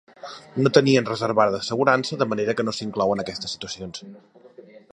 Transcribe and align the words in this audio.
No 0.63 0.69
tenien 0.77 1.09
reservada 1.09 1.59
assegurança 1.65 2.19
de 2.21 2.27
manera 2.31 2.55
que 2.57 2.65
no 2.67 2.75
s'inclouen 2.77 3.21
aquestes 3.25 3.55
situacions. 3.57 4.05